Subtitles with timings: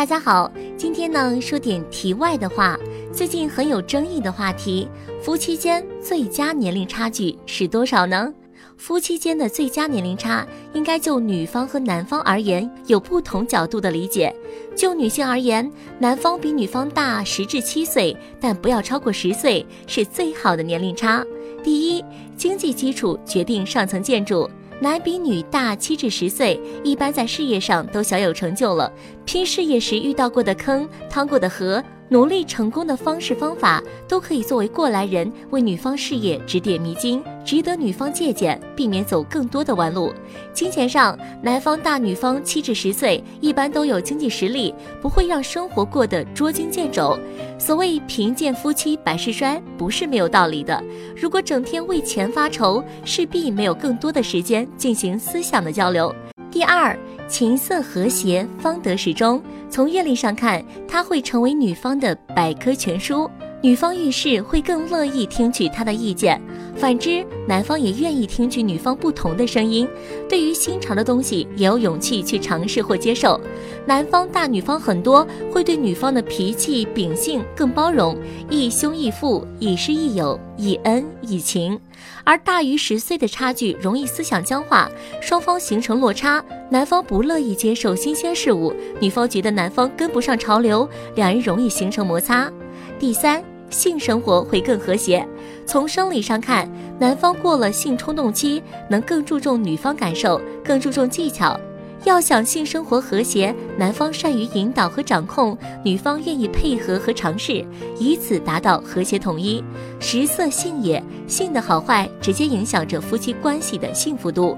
[0.00, 2.74] 大家好，今天呢说点题外的话。
[3.12, 4.88] 最近很有争议的话题，
[5.20, 8.32] 夫妻间最佳年龄差距是多少呢？
[8.78, 14.34] 夫妻间的最佳年龄差，应该就女方和男方而言有不同角度的理解。
[14.74, 21.22] 就女性而言，男方比女方大十至七岁，但不要超过十岁，是最好的年龄差。
[21.62, 22.02] 第一，
[22.38, 24.48] 经济基础决定上层建筑。
[24.82, 28.90] 男比女大七至十岁，一般在事业上都小有成就了。
[29.26, 40.12] 拼事业时遇到过的坑、趟过的河，努力成功的方式方法，都可以作为过来人为女方事业指点迷津，值得女方借鉴，避免走更多的弯路。
[40.52, 47.16] 金钱上，男方大女方七至十岁，一般都有经济实力，不会让生活过得捉襟见肘。
[47.60, 50.82] 所谓贫贱夫妻百事衰，不是没有道理的。
[51.14, 56.12] 如果整天为钱发愁，势必没有更多的时间进行思想的交流。
[56.50, 56.98] 第二，
[57.28, 59.40] 琴瑟和谐方得始终。
[59.68, 63.30] 从阅历上看，他会成为女方的百科全书。
[63.62, 66.40] 女方遇事会更乐意听取他的意见，
[66.76, 69.86] 反之，男方也愿意听取女方不同的声音。
[70.28, 73.38] 对于新潮的东西，也有勇气去尝试或接受。
[73.86, 78.16] 男方大女方很多，会对女方的脾气秉性更包容，
[78.48, 81.78] 亦兄亦父，亦师亦友，亦恩亦情。
[82.24, 84.90] 而大于十岁的差距，容易思想僵化，
[85.20, 86.42] 双方形成落差。
[86.70, 92.50] 男方不乐意接受新鲜事物，女方觉得男方跟不上潮流，两人容易形成摩擦。
[92.98, 93.44] 第三。
[93.70, 95.26] 性生活会更和谐。
[95.64, 101.58] 从生理上看，男方过了性冲动期，能更注重女方感受，更注重技巧。
[102.04, 107.62] 要想性生活和谐，男方善于引导和掌控，女方愿意配合和尝试，
[107.98, 109.62] 以此达到和谐统一。
[109.98, 114.56] 食色性也，性的好坏直接影响着夫妻关系的幸福度。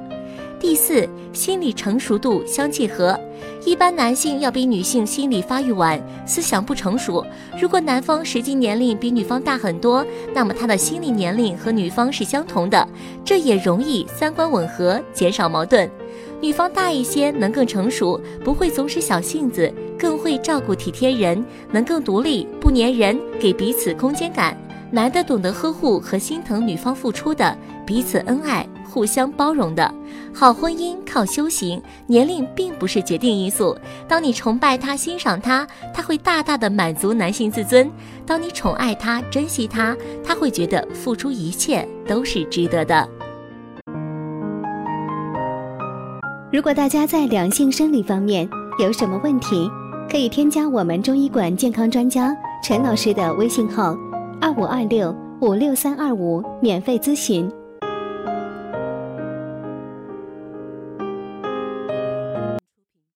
[0.62, 3.18] 第四，心理成熟度相契合。
[3.66, 7.26] 一般男性要比女性心理发育晚，思想不成熟。
[7.60, 12.88] 如果男方实际年龄比女方大很多，那么他的心理年龄和女方是相同的，
[13.24, 15.90] 这也容易三观吻合，减少矛盾。
[16.40, 19.68] 女方大一些，能更成熟，不会总是小性子，
[19.98, 24.56] 更会照顾体贴人，能更独立，不粘人，给彼此空间感。
[24.92, 28.64] 男的懂得呵护和心疼女方付出的，彼此恩爱。
[28.92, 29.90] 互相包容的
[30.34, 33.76] 好婚姻靠修行，年龄并不是决定因素。
[34.08, 37.86] 当你崇拜他、欣赏他，他会大大的满足男性自尊；
[38.26, 43.08] 当你宠爱他、珍惜他，他会觉得付出一切都是值得的。
[46.50, 49.70] 如果大家在两性生理方面有什么问题，
[50.10, 53.96] 可以添加我们中医馆健康专家陈老师的微信号：
[54.40, 57.50] 二五二六五六三二五，免费咨询。